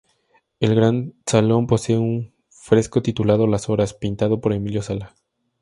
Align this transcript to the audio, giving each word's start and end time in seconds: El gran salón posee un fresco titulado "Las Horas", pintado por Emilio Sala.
El 0.59 0.73
gran 0.73 1.13
salón 1.27 1.67
posee 1.67 1.95
un 1.95 2.33
fresco 2.49 3.03
titulado 3.03 3.45
"Las 3.45 3.69
Horas", 3.69 3.93
pintado 3.93 4.41
por 4.41 4.51
Emilio 4.53 4.81
Sala. 4.81 5.13